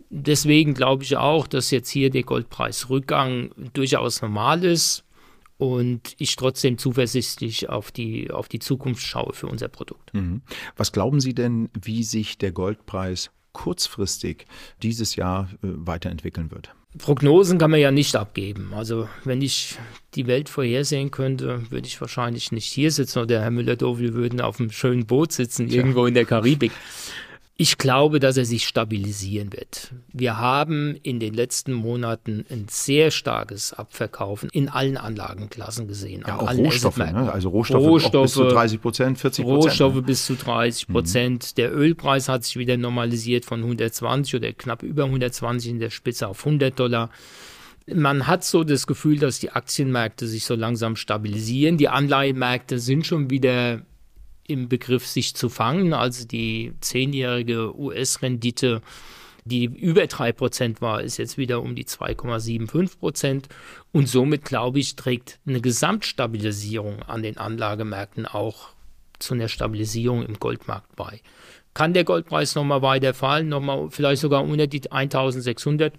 Deswegen 0.09 0.73
glaube 0.73 1.03
ich 1.03 1.17
auch, 1.17 1.47
dass 1.47 1.71
jetzt 1.71 1.89
hier 1.89 2.09
der 2.09 2.23
Goldpreisrückgang 2.23 3.51
durchaus 3.73 4.21
normal 4.21 4.63
ist 4.63 5.03
und 5.57 6.15
ich 6.17 6.35
trotzdem 6.35 6.77
zuversichtlich 6.77 7.69
auf 7.69 7.91
die, 7.91 8.31
auf 8.31 8.47
die 8.47 8.59
Zukunft 8.59 9.03
schaue 9.03 9.33
für 9.33 9.47
unser 9.47 9.67
Produkt. 9.67 10.13
Mhm. 10.13 10.41
Was 10.75 10.91
glauben 10.91 11.19
Sie 11.19 11.33
denn, 11.33 11.69
wie 11.79 12.03
sich 12.03 12.37
der 12.37 12.51
Goldpreis 12.51 13.31
kurzfristig 13.53 14.45
dieses 14.83 15.15
Jahr 15.15 15.49
äh, 15.63 15.67
weiterentwickeln 15.67 16.51
wird? 16.51 16.73
Prognosen 16.97 17.57
kann 17.57 17.71
man 17.71 17.79
ja 17.79 17.91
nicht 17.91 18.15
abgeben. 18.15 18.71
Also 18.73 19.07
wenn 19.23 19.41
ich 19.41 19.77
die 20.15 20.27
Welt 20.27 20.49
vorhersehen 20.49 21.11
könnte, 21.11 21.69
würde 21.69 21.87
ich 21.87 21.99
wahrscheinlich 22.01 22.51
nicht 22.51 22.65
hier 22.65 22.91
sitzen 22.91 23.19
oder 23.19 23.41
Herr 23.41 23.51
Müller-Dovil 23.51 24.13
würden 24.13 24.41
auf 24.41 24.59
einem 24.59 24.71
schönen 24.71 25.05
Boot 25.05 25.31
sitzen, 25.31 25.69
irgendwo 25.69 26.05
in 26.05 26.13
der 26.13 26.25
Karibik. 26.25 26.71
Ich 27.59 27.79
glaube, 27.79 28.19
dass 28.19 28.37
er 28.37 28.45
sich 28.45 28.67
stabilisieren 28.67 29.51
wird. 29.51 29.91
Wir 30.13 30.37
haben 30.37 30.95
in 31.01 31.19
den 31.19 31.33
letzten 31.33 31.73
Monaten 31.73 32.45
ein 32.51 32.67
sehr 32.69 33.09
starkes 33.09 33.73
Abverkaufen 33.73 34.49
in 34.53 34.69
allen 34.69 34.95
Anlagenklassen 34.95 35.87
gesehen. 35.87 36.23
Ja, 36.27 36.37
auch 36.37 36.55
Rohstoffe, 36.55 36.97
ne? 36.97 37.31
also 37.31 37.49
Rohstoffe, 37.49 37.83
Rohstoffe 37.83 38.25
bis 38.25 38.33
zu 38.33 38.43
30 38.43 38.81
Prozent, 38.81 39.17
40 39.17 39.45
Prozent. 39.45 39.65
Rohstoffe 39.65 39.95
ne? 39.95 40.01
bis 40.03 40.25
zu 40.27 40.35
30 40.35 40.87
Prozent. 40.87 41.43
Mhm. 41.43 41.55
Der 41.55 41.75
Ölpreis 41.75 42.29
hat 42.29 42.43
sich 42.43 42.57
wieder 42.57 42.77
normalisiert 42.77 43.43
von 43.43 43.61
120 43.61 44.35
oder 44.35 44.53
knapp 44.53 44.83
über 44.83 45.05
120 45.05 45.71
in 45.71 45.79
der 45.79 45.89
Spitze 45.89 46.27
auf 46.27 46.45
100 46.45 46.79
Dollar. 46.79 47.09
Man 47.91 48.27
hat 48.27 48.43
so 48.43 48.63
das 48.63 48.85
Gefühl, 48.85 49.17
dass 49.17 49.39
die 49.39 49.49
Aktienmärkte 49.49 50.27
sich 50.27 50.45
so 50.45 50.53
langsam 50.53 50.95
stabilisieren. 50.95 51.77
Die 51.77 51.89
Anleihenmärkte 51.89 52.77
sind 52.77 53.07
schon 53.07 53.31
wieder 53.31 53.81
im 54.47 54.69
Begriff, 54.69 55.05
sich 55.05 55.35
zu 55.35 55.49
fangen. 55.49 55.93
Also 55.93 56.25
die 56.25 56.73
zehnjährige 56.81 57.77
US-Rendite, 57.77 58.81
die 59.45 59.65
über 59.65 60.03
3% 60.03 60.81
war, 60.81 61.01
ist 61.01 61.17
jetzt 61.17 61.37
wieder 61.37 61.61
um 61.61 61.75
die 61.75 61.85
2,75%. 61.85 63.43
Und 63.91 64.09
somit, 64.09 64.45
glaube 64.45 64.79
ich, 64.79 64.95
trägt 64.95 65.39
eine 65.45 65.61
Gesamtstabilisierung 65.61 67.03
an 67.03 67.23
den 67.23 67.37
Anlagemärkten 67.37 68.25
auch 68.25 68.69
zu 69.19 69.33
einer 69.33 69.47
Stabilisierung 69.47 70.25
im 70.25 70.39
Goldmarkt 70.39 70.95
bei. 70.95 71.21
Kann 71.73 71.93
der 71.93 72.03
Goldpreis 72.03 72.55
nochmal 72.55 72.81
weiter 72.81 73.13
fallen, 73.13 73.49
nochmal 73.49 73.89
vielleicht 73.91 74.21
sogar 74.21 74.43
unter 74.43 74.67
die 74.67 74.91
1600? 74.91 75.93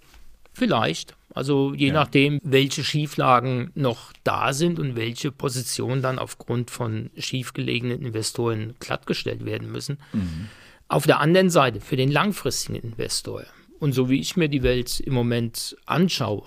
Vielleicht. 0.52 1.14
Also 1.38 1.72
je 1.72 1.86
ja. 1.86 1.92
nachdem, 1.92 2.40
welche 2.42 2.82
Schieflagen 2.82 3.70
noch 3.76 4.12
da 4.24 4.52
sind 4.52 4.80
und 4.80 4.96
welche 4.96 5.30
Positionen 5.30 6.02
dann 6.02 6.18
aufgrund 6.18 6.72
von 6.72 7.10
schiefgelegenen 7.16 8.02
Investoren 8.02 8.74
glattgestellt 8.80 9.44
werden 9.44 9.70
müssen. 9.70 9.98
Mhm. 10.12 10.48
Auf 10.88 11.06
der 11.06 11.20
anderen 11.20 11.48
Seite, 11.48 11.80
für 11.80 11.94
den 11.94 12.10
langfristigen 12.10 12.74
Investor, 12.74 13.44
und 13.78 13.92
so 13.92 14.10
wie 14.10 14.18
ich 14.18 14.36
mir 14.36 14.48
die 14.48 14.64
Welt 14.64 14.98
im 14.98 15.14
Moment 15.14 15.76
anschaue, 15.86 16.42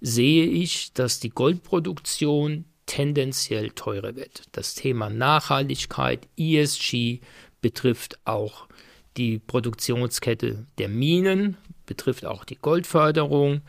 sehe 0.00 0.46
ich, 0.46 0.92
dass 0.92 1.18
die 1.18 1.30
Goldproduktion 1.30 2.66
tendenziell 2.86 3.70
teurer 3.70 4.14
wird. 4.14 4.44
Das 4.52 4.76
Thema 4.76 5.10
Nachhaltigkeit, 5.10 6.28
ESG 6.36 7.18
betrifft 7.60 8.20
auch 8.24 8.68
die 9.16 9.40
Produktionskette 9.40 10.66
der 10.78 10.88
Minen, 10.88 11.56
betrifft 11.86 12.24
auch 12.24 12.44
die 12.44 12.58
Goldförderung, 12.58 13.62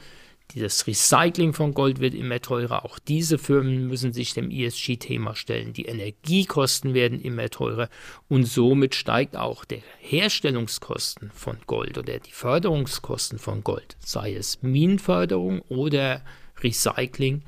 das 0.55 0.87
Recycling 0.87 1.53
von 1.53 1.73
Gold 1.73 1.99
wird 1.99 2.13
immer 2.13 2.39
teurer. 2.39 2.85
Auch 2.85 2.99
diese 2.99 3.37
Firmen 3.37 3.87
müssen 3.87 4.13
sich 4.13 4.33
dem 4.33 4.51
ESG-Thema 4.51 5.35
stellen. 5.35 5.73
Die 5.73 5.85
Energiekosten 5.85 6.93
werden 6.93 7.21
immer 7.21 7.49
teurer 7.49 7.89
und 8.27 8.45
somit 8.45 8.95
steigt 8.95 9.35
auch 9.35 9.65
der 9.65 9.81
Herstellungskosten 9.99 11.31
von 11.31 11.57
Gold 11.67 11.97
oder 11.97 12.19
die 12.19 12.31
Förderungskosten 12.31 13.39
von 13.39 13.63
Gold, 13.63 13.95
sei 13.99 14.33
es 14.33 14.61
Minenförderung 14.61 15.61
oder 15.69 16.21
Recycling, 16.61 17.43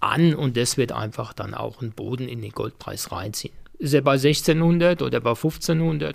an 0.00 0.34
und 0.34 0.56
das 0.56 0.76
wird 0.76 0.92
einfach 0.92 1.32
dann 1.32 1.54
auch 1.54 1.80
einen 1.80 1.92
Boden 1.92 2.28
in 2.28 2.42
den 2.42 2.52
Goldpreis 2.52 3.10
reinziehen. 3.10 3.54
Ist 3.78 3.94
er 3.94 4.02
bei 4.02 4.12
1600 4.12 5.02
oder 5.02 5.20
bei 5.20 5.30
1500? 5.30 6.14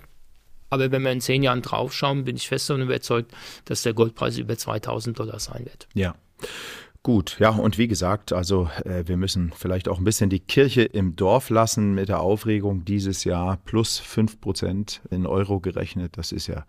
Aber 0.70 0.92
wenn 0.92 1.02
wir 1.02 1.12
in 1.12 1.22
zehn 1.22 1.44
Jahren 1.44 1.62
draufschauen, 1.62 2.24
bin 2.24 2.36
ich 2.36 2.48
fest 2.48 2.70
davon 2.70 2.84
überzeugt, 2.84 3.32
dass 3.66 3.84
der 3.84 3.94
Goldpreis 3.94 4.38
über 4.38 4.58
2000 4.58 5.18
Dollar 5.18 5.40
sein 5.40 5.66
wird. 5.66 5.88
Ja. 5.94 6.16
Gut, 7.02 7.38
ja, 7.40 7.50
und 7.50 7.78
wie 7.78 7.88
gesagt, 7.88 8.34
also 8.34 8.70
äh, 8.84 9.04
wir 9.08 9.16
müssen 9.16 9.54
vielleicht 9.56 9.88
auch 9.88 10.00
ein 10.00 10.04
bisschen 10.04 10.30
die 10.30 10.42
Kirche 10.42 10.84
im 10.84 11.16
Dorf 11.16 11.50
lassen 11.50 11.94
mit 11.94 12.10
der 12.10 12.20
Aufregung 12.20 12.84
dieses 12.84 13.24
Jahr 13.24 13.58
plus 13.58 14.00
5 14.00 14.42
Prozent 14.42 15.02
in 15.10 15.26
Euro 15.26 15.62
gerechnet. 15.62 16.18
Das 16.18 16.34
ist 16.34 16.48
ja 16.48 16.66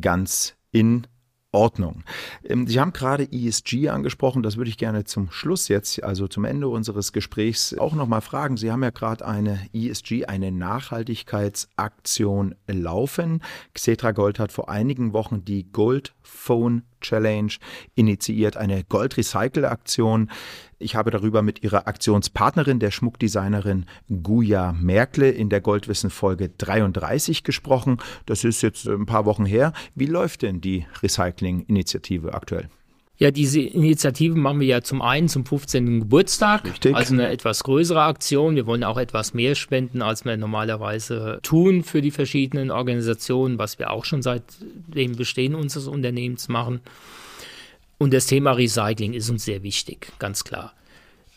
ganz 0.00 0.54
in 0.70 1.08
Ordnung. 1.56 2.04
Ähm, 2.44 2.66
Sie 2.66 2.78
haben 2.78 2.92
gerade 2.92 3.26
ESG 3.32 3.88
angesprochen, 3.88 4.42
das 4.42 4.58
würde 4.58 4.68
ich 4.68 4.76
gerne 4.76 5.04
zum 5.04 5.30
Schluss 5.30 5.68
jetzt, 5.68 6.04
also 6.04 6.28
zum 6.28 6.44
Ende 6.44 6.68
unseres 6.68 7.12
Gesprächs 7.12 7.74
auch 7.78 7.94
nochmal 7.94 8.20
fragen. 8.20 8.58
Sie 8.58 8.70
haben 8.70 8.82
ja 8.82 8.90
gerade 8.90 9.26
eine 9.26 9.58
ESG, 9.72 10.26
eine 10.26 10.52
Nachhaltigkeitsaktion 10.52 12.56
laufen. 12.66 13.42
Xetra 13.72 14.12
Gold 14.12 14.38
hat 14.38 14.52
vor 14.52 14.68
einigen 14.68 15.14
Wochen 15.14 15.42
die 15.44 15.64
Gold 15.72 16.12
Phone 16.22 16.82
Challenge 17.00 17.52
initiiert 17.94 18.56
eine 18.56 18.84
Gold-Recycle-Aktion. 18.84 20.30
Ich 20.78 20.94
habe 20.94 21.10
darüber 21.10 21.40
mit 21.42 21.62
ihrer 21.62 21.86
Aktionspartnerin, 21.86 22.78
der 22.80 22.90
Schmuckdesignerin 22.90 23.86
Guya 24.22 24.72
Merkle, 24.72 25.30
in 25.30 25.48
der 25.48 25.62
Goldwissen 25.62 26.10
Folge 26.10 26.50
33 26.50 27.44
gesprochen. 27.44 27.96
Das 28.26 28.44
ist 28.44 28.62
jetzt 28.62 28.86
ein 28.86 29.06
paar 29.06 29.24
Wochen 29.24 29.46
her. 29.46 29.72
Wie 29.94 30.06
läuft 30.06 30.42
denn 30.42 30.60
die 30.60 30.86
Recycling-Initiative 31.02 32.34
aktuell? 32.34 32.68
Ja, 33.18 33.30
diese 33.30 33.60
Initiative 33.62 34.36
machen 34.36 34.60
wir 34.60 34.66
ja 34.66 34.82
zum 34.82 35.00
einen 35.00 35.28
zum 35.28 35.46
15. 35.46 36.00
Geburtstag, 36.00 36.66
Richtig. 36.66 36.94
also 36.94 37.14
eine 37.14 37.28
etwas 37.28 37.64
größere 37.64 38.02
Aktion. 38.02 38.56
Wir 38.56 38.66
wollen 38.66 38.84
auch 38.84 38.98
etwas 38.98 39.32
mehr 39.32 39.54
spenden, 39.54 40.02
als 40.02 40.26
wir 40.26 40.36
normalerweise 40.36 41.38
tun 41.42 41.82
für 41.82 42.02
die 42.02 42.10
verschiedenen 42.10 42.70
Organisationen, 42.70 43.58
was 43.58 43.78
wir 43.78 43.90
auch 43.90 44.04
schon 44.04 44.20
seit 44.20 44.42
dem 44.60 45.16
Bestehen 45.16 45.54
unseres 45.54 45.86
Unternehmens 45.86 46.48
machen. 46.48 46.80
Und 47.98 48.12
das 48.12 48.26
Thema 48.26 48.52
Recycling 48.52 49.14
ist 49.14 49.30
uns 49.30 49.44
sehr 49.44 49.62
wichtig, 49.62 50.12
ganz 50.18 50.44
klar. 50.44 50.74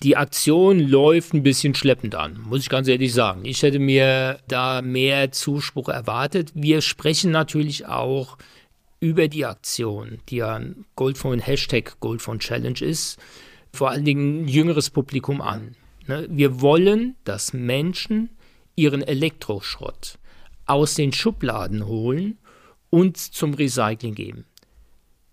Die 0.04 0.16
Aktion 0.16 0.80
läuft 0.80 1.34
ein 1.34 1.44
bisschen 1.44 1.76
schleppend 1.76 2.16
an, 2.16 2.40
muss 2.48 2.62
ich 2.62 2.70
ganz 2.70 2.88
ehrlich 2.88 3.14
sagen. 3.14 3.44
Ich 3.44 3.64
hätte 3.64 3.80
mir 3.80 4.40
da 4.48 4.82
mehr 4.82 5.32
Zuspruch 5.32 5.90
erwartet. 5.90 6.52
Wir 6.54 6.82
sprechen 6.82 7.32
natürlich 7.32 7.86
auch 7.86 8.38
über 9.02 9.28
die 9.28 9.46
Aktion, 9.46 10.20
die 10.30 10.38
ja 10.38 10.56
ein 10.56 10.86
Goldphone 10.96 11.40
Hashtag 11.40 12.00
Goldphone 12.00 12.40
Challenge 12.40 12.80
ist, 12.82 13.18
vor 13.74 13.90
allen 13.90 14.06
Dingen 14.06 14.44
ein 14.44 14.48
jüngeres 14.48 14.90
Publikum 14.90 15.42
an. 15.42 15.76
Ne? 16.08 16.28
Wir 16.30 16.62
wollen, 16.62 17.16
dass 17.24 17.54
Menschen 17.54 18.30
ihren 18.76 19.02
Elektroschrott 19.02 20.18
aus 20.66 20.96
den 20.96 21.12
Schubladen 21.12 21.88
holen 21.88 22.38
und 22.90 23.18
zum 23.18 23.54
Recycling 23.54 24.16
geben. 24.16 24.46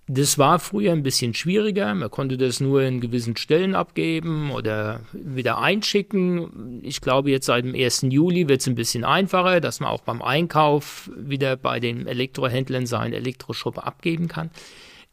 Das 0.08 0.38
war 0.38 0.60
früher 0.60 0.92
ein 0.92 1.02
bisschen 1.02 1.34
schwieriger. 1.34 1.92
Man 1.92 2.10
konnte 2.10 2.36
das 2.36 2.60
nur 2.60 2.82
in 2.82 3.00
gewissen 3.00 3.36
Stellen 3.36 3.74
abgeben 3.74 4.52
oder 4.52 5.00
wieder 5.12 5.58
einschicken. 5.58 6.80
Ich 6.84 7.00
glaube, 7.00 7.32
jetzt 7.32 7.46
seit 7.46 7.64
dem 7.64 7.74
1. 7.74 8.06
Juli 8.10 8.48
wird 8.48 8.60
es 8.60 8.68
ein 8.68 8.76
bisschen 8.76 9.04
einfacher, 9.04 9.60
dass 9.60 9.80
man 9.80 9.90
auch 9.90 10.02
beim 10.02 10.22
Einkauf 10.22 11.10
wieder 11.16 11.56
bei 11.56 11.80
den 11.80 12.06
Elektrohändlern 12.06 12.86
seinen 12.86 13.14
Elektroschrott 13.14 13.78
abgeben 13.78 14.28
kann. 14.28 14.50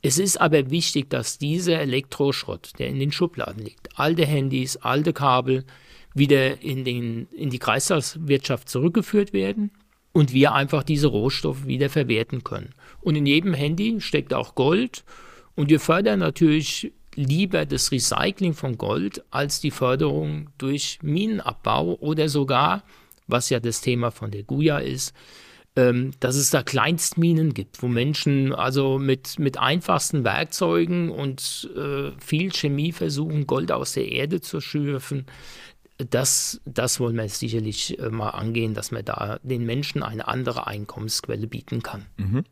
Es 0.04 0.20
ist 0.20 0.40
aber 0.40 0.70
wichtig, 0.70 1.10
dass 1.10 1.40
dieser 1.40 1.80
Elektroschrott, 1.80 2.74
der 2.78 2.88
in 2.88 3.00
den 3.00 3.12
Schubladen 3.12 3.64
liegt, 3.64 3.98
alte 3.98 4.28
Handys, 4.28 4.78
alte 4.78 5.14
Kabel, 5.14 5.64
wieder 6.14 6.62
in, 6.62 6.84
den, 6.84 7.28
in 7.32 7.50
die 7.50 7.58
Kreislaufwirtschaft 7.58 8.70
zurückgeführt 8.70 9.34
werden 9.34 9.72
und 10.14 10.32
wir 10.32 10.54
einfach 10.54 10.84
diese 10.84 11.08
Rohstoffe 11.08 11.66
wieder 11.66 11.90
verwerten 11.90 12.44
können. 12.44 12.74
Und 13.02 13.16
in 13.16 13.26
jedem 13.26 13.54
Handy 13.54 14.00
steckt 14.00 14.34
auch 14.34 14.56
Gold. 14.56 15.04
Und 15.56 15.70
wir 15.70 15.80
fördern 15.80 16.20
natürlich 16.20 16.94
lieber 17.16 17.66
das 17.66 17.92
Recycling 17.92 18.54
von 18.54 18.78
Gold 18.78 19.24
als 19.32 19.60
die 19.60 19.72
Förderung 19.72 20.50
durch 20.58 21.00
Minenabbau 21.02 21.96
oder 22.00 22.30
sogar, 22.30 22.84
was 23.28 23.50
ja 23.50 23.60
das 23.60 23.82
Thema 23.82 24.12
von 24.12 24.32
der 24.32 24.44
GUIA 24.44 24.80
ist, 24.80 25.14
ähm, 25.76 26.12
dass 26.20 26.36
es 26.36 26.52
da 26.52 26.62
Kleinstminen 26.62 27.54
gibt, 27.54 27.82
wo 27.82 27.88
Menschen 27.88 28.54
also 28.54 29.00
mit, 29.00 29.40
mit 29.40 29.58
einfachsten 29.58 30.24
Werkzeugen 30.24 31.10
und 31.10 31.70
äh, 31.76 32.12
viel 32.20 32.52
Chemie 32.54 32.92
versuchen, 32.92 33.48
Gold 33.48 33.72
aus 33.72 33.94
der 33.94 34.12
Erde 34.12 34.42
zu 34.42 34.62
schürfen. 34.62 35.26
Das, 35.98 36.60
das 36.66 37.00
wollen 37.00 37.16
wir 37.16 37.30
sicherlich 37.30 38.00
äh, 38.00 38.10
mal 38.10 38.32
angehen, 38.32 38.74
dass 38.74 38.92
man 38.92 39.06
da 39.06 39.40
den 39.44 39.66
Menschen 39.66 40.02
eine 40.02 40.28
andere 40.28 40.66
Einkommensquelle 40.68 41.48
bieten 41.48 41.84
kann. 41.84 42.08
Mhm. 42.18 42.44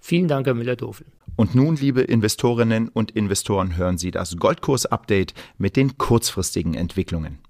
Vielen 0.00 0.28
Dank, 0.28 0.46
Herr 0.46 0.54
Müller-Dofel. 0.54 1.06
Und 1.36 1.54
nun, 1.54 1.76
liebe 1.76 2.00
Investorinnen 2.00 2.88
und 2.88 3.10
Investoren, 3.10 3.76
hören 3.76 3.98
Sie 3.98 4.10
das 4.10 4.36
Goldkurs-Update 4.36 5.34
mit 5.58 5.76
den 5.76 5.98
kurzfristigen 5.98 6.74
Entwicklungen. 6.74 7.40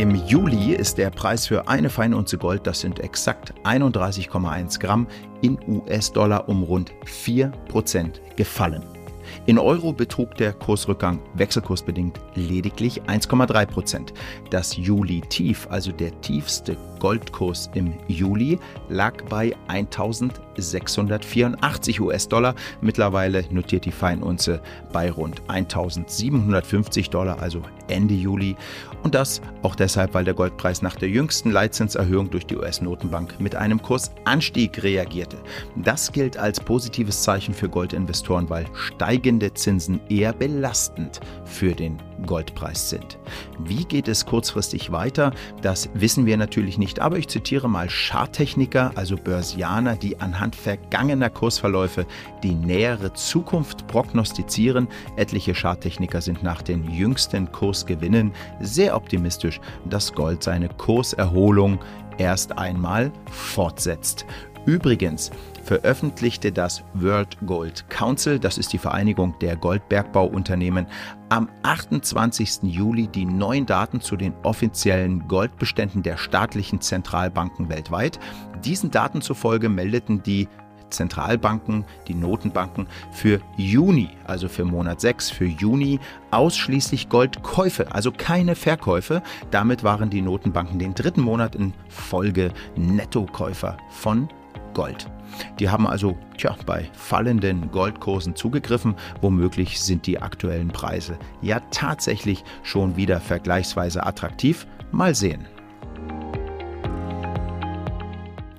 Im 0.00 0.14
Juli 0.14 0.72
ist 0.72 0.96
der 0.96 1.10
Preis 1.10 1.46
für 1.46 1.68
eine 1.68 1.90
Feinunze 1.90 2.38
Gold, 2.38 2.66
das 2.66 2.80
sind 2.80 3.00
exakt 3.00 3.52
31,1 3.64 4.80
Gramm, 4.80 5.06
in 5.42 5.58
US-Dollar 5.68 6.48
um 6.48 6.62
rund 6.62 6.90
4% 7.04 8.34
gefallen. 8.34 8.82
In 9.44 9.58
Euro 9.58 9.92
betrug 9.92 10.34
der 10.36 10.54
Kursrückgang 10.54 11.20
wechselkursbedingt 11.34 12.18
lediglich 12.34 13.02
1,3 13.02 13.66
Prozent. 13.66 14.14
Das 14.48 14.74
Juli-Tief, 14.74 15.66
also 15.70 15.92
der 15.92 16.18
tiefste 16.22 16.78
Goldkurs 16.98 17.68
im 17.74 17.92
Juli, 18.08 18.58
lag 18.88 19.22
bei 19.28 19.54
1684 19.68 22.00
US-Dollar. 22.00 22.54
Mittlerweile 22.80 23.44
notiert 23.50 23.84
die 23.84 23.92
Feinunze 23.92 24.62
bei 24.94 25.10
rund 25.10 25.42
1750 25.48 27.10
Dollar, 27.10 27.38
also 27.40 27.60
Ende 27.90 28.14
Juli. 28.14 28.56
Und 29.02 29.14
das 29.14 29.40
auch 29.62 29.74
deshalb, 29.74 30.14
weil 30.14 30.24
der 30.24 30.34
Goldpreis 30.34 30.82
nach 30.82 30.96
der 30.96 31.08
jüngsten 31.08 31.50
Leitzinserhöhung 31.50 32.30
durch 32.30 32.46
die 32.46 32.56
US-Notenbank 32.56 33.40
mit 33.40 33.54
einem 33.54 33.80
Kursanstieg 33.82 34.82
reagierte. 34.82 35.38
Das 35.76 36.12
gilt 36.12 36.36
als 36.36 36.60
positives 36.60 37.22
Zeichen 37.22 37.54
für 37.54 37.68
Goldinvestoren, 37.68 38.48
weil 38.48 38.66
steigende 38.74 39.52
Zinsen 39.54 40.00
eher 40.08 40.32
belastend 40.32 41.20
für 41.44 41.74
den 41.74 41.98
Goldpreis 42.26 42.90
sind. 42.90 43.18
Wie 43.58 43.84
geht 43.84 44.08
es 44.08 44.26
kurzfristig 44.26 44.92
weiter? 44.92 45.32
Das 45.62 45.88
wissen 45.94 46.26
wir 46.26 46.36
natürlich 46.36 46.78
nicht, 46.78 47.00
aber 47.00 47.18
ich 47.18 47.28
zitiere 47.28 47.68
mal 47.68 47.88
Charttechniker, 47.88 48.92
also 48.94 49.16
Börsianer, 49.16 49.96
die 49.96 50.20
anhand 50.20 50.54
vergangener 50.54 51.30
Kursverläufe 51.30 52.06
die 52.42 52.54
nähere 52.54 53.12
Zukunft 53.14 53.86
prognostizieren. 53.86 54.88
Etliche 55.16 55.54
Charttechniker 55.54 56.20
sind 56.20 56.42
nach 56.42 56.62
den 56.62 56.90
jüngsten 56.90 57.50
Kursgewinnen 57.80 58.32
sehr 58.60 58.94
optimistisch, 58.94 59.60
dass 59.88 60.12
Gold 60.12 60.42
seine 60.42 60.68
Kurserholung 60.68 61.78
erst 62.18 62.58
einmal 62.58 63.10
fortsetzt. 63.30 64.26
Übrigens, 64.66 65.30
veröffentlichte 65.64 66.52
das 66.52 66.84
World 66.92 67.38
Gold 67.46 67.88
Council, 67.88 68.38
das 68.38 68.58
ist 68.58 68.74
die 68.74 68.78
Vereinigung 68.78 69.34
der 69.40 69.56
Goldbergbauunternehmen, 69.56 70.86
am 71.30 71.48
28. 71.62 72.64
Juli 72.64 73.08
die 73.08 73.24
neuen 73.24 73.64
Daten 73.64 74.02
zu 74.02 74.16
den 74.16 74.34
offiziellen 74.42 75.26
Goldbeständen 75.26 76.02
der 76.02 76.18
staatlichen 76.18 76.82
Zentralbanken 76.82 77.70
weltweit. 77.70 78.20
Diesen 78.62 78.90
Daten 78.90 79.22
zufolge 79.22 79.70
meldeten 79.70 80.22
die 80.22 80.46
Zentralbanken, 80.90 81.84
die 82.08 82.14
Notenbanken 82.14 82.86
für 83.12 83.40
Juni, 83.56 84.10
also 84.24 84.48
für 84.48 84.64
Monat 84.64 85.00
6, 85.00 85.30
für 85.30 85.46
Juni 85.46 86.00
ausschließlich 86.30 87.08
Goldkäufe, 87.08 87.92
also 87.94 88.12
keine 88.12 88.54
Verkäufe. 88.54 89.22
Damit 89.50 89.84
waren 89.84 90.10
die 90.10 90.22
Notenbanken 90.22 90.78
den 90.78 90.94
dritten 90.94 91.22
Monat 91.22 91.54
in 91.54 91.72
Folge 91.88 92.52
Nettokäufer 92.76 93.76
von 93.90 94.28
Gold. 94.74 95.08
Die 95.58 95.68
haben 95.68 95.86
also 95.86 96.16
tja, 96.36 96.56
bei 96.66 96.88
fallenden 96.92 97.70
Goldkursen 97.70 98.34
zugegriffen. 98.34 98.94
Womöglich 99.20 99.80
sind 99.80 100.06
die 100.06 100.20
aktuellen 100.20 100.68
Preise 100.68 101.18
ja 101.40 101.60
tatsächlich 101.70 102.44
schon 102.62 102.96
wieder 102.96 103.20
vergleichsweise 103.20 104.04
attraktiv. 104.04 104.66
Mal 104.92 105.14
sehen. 105.14 105.46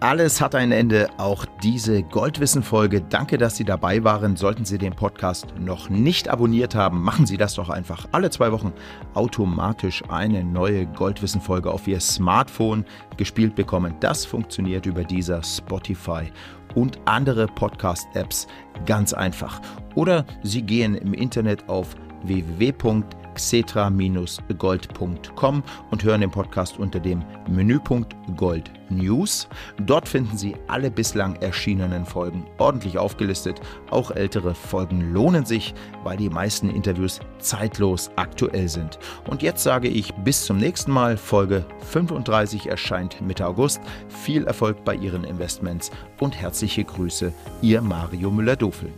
Alles 0.03 0.41
hat 0.41 0.55
ein 0.55 0.71
Ende, 0.71 1.09
auch 1.17 1.45
diese 1.61 2.01
Goldwissen-Folge. 2.01 3.01
Danke, 3.01 3.37
dass 3.37 3.55
Sie 3.55 3.63
dabei 3.63 4.03
waren. 4.03 4.35
Sollten 4.35 4.65
Sie 4.65 4.79
den 4.79 4.95
Podcast 4.95 5.53
noch 5.59 5.89
nicht 5.91 6.27
abonniert 6.27 6.73
haben, 6.73 7.03
machen 7.03 7.27
Sie 7.27 7.37
das 7.37 7.53
doch 7.53 7.69
einfach. 7.69 8.07
Alle 8.11 8.31
zwei 8.31 8.51
Wochen 8.51 8.73
automatisch 9.13 10.01
eine 10.09 10.43
neue 10.43 10.87
Goldwissen-Folge 10.87 11.69
auf 11.69 11.87
Ihr 11.87 11.99
Smartphone 11.99 12.83
gespielt 13.17 13.53
bekommen. 13.53 13.93
Das 13.99 14.25
funktioniert 14.25 14.87
über 14.87 15.03
dieser 15.03 15.43
Spotify 15.43 16.31
und 16.73 16.97
andere 17.05 17.45
Podcast-Apps 17.45 18.47
ganz 18.87 19.13
einfach. 19.13 19.61
Oder 19.93 20.25
Sie 20.41 20.63
gehen 20.63 20.95
im 20.95 21.13
Internet 21.13 21.69
auf 21.69 21.95
www 22.23 23.03
xetra-gold.com 23.35 25.63
und 25.91 26.03
hören 26.03 26.21
den 26.21 26.31
Podcast 26.31 26.79
unter 26.79 26.99
dem 26.99 27.23
Menüpunkt 27.47 28.15
Gold 28.37 28.71
News. 28.89 29.47
Dort 29.79 30.07
finden 30.07 30.37
Sie 30.37 30.55
alle 30.67 30.91
bislang 30.91 31.35
erschienenen 31.37 32.05
Folgen 32.05 32.45
ordentlich 32.57 32.97
aufgelistet. 32.97 33.61
Auch 33.89 34.11
ältere 34.11 34.53
Folgen 34.53 35.13
lohnen 35.13 35.45
sich, 35.45 35.73
weil 36.03 36.17
die 36.17 36.29
meisten 36.29 36.69
Interviews 36.69 37.21
zeitlos 37.39 38.11
aktuell 38.15 38.67
sind. 38.67 38.99
Und 39.29 39.41
jetzt 39.41 39.63
sage 39.63 39.87
ich 39.87 40.13
bis 40.15 40.45
zum 40.45 40.57
nächsten 40.57 40.91
Mal. 40.91 41.15
Folge 41.17 41.65
35 41.91 42.67
erscheint 42.67 43.21
Mitte 43.21 43.47
August. 43.47 43.79
Viel 44.09 44.45
Erfolg 44.45 44.83
bei 44.83 44.95
Ihren 44.95 45.23
Investments 45.23 45.91
und 46.19 46.35
herzliche 46.35 46.83
Grüße, 46.83 47.31
Ihr 47.61 47.81
Mario 47.81 48.31
Müller-Dofel. 48.31 48.91